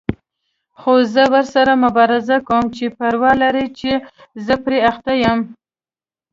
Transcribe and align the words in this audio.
خو 0.79 0.93
زه 1.13 1.23
ورسره 1.33 1.73
مبارزه 1.85 2.37
کوم، 2.47 2.65
څه 2.75 2.85
پروا 2.97 3.31
لري 3.43 3.67
چې 3.79 3.91
زه 4.45 4.53
پرې 4.63 4.79
اخته 4.89 5.13
یم. 5.23 5.39